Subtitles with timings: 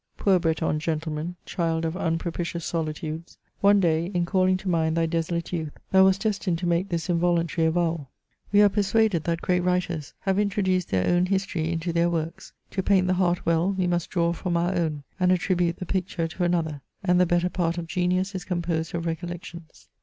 [0.17, 5.53] Poor Breton gentleman, child of impropitious solitudes, one day, in calling to mind thy desolate
[5.53, 8.09] youth, thou wast destined to make this involuntary avowal:"
[8.51, 9.63] We are persuaded that CHATEAUBRIAND.
[9.63, 12.51] great writers have introduced their own history into their works.
[12.71, 16.27] To paint the heart well, toe must draw from our oum, and attribute the picture
[16.29, 19.87] to another, and the better part of genius is composed of recollections."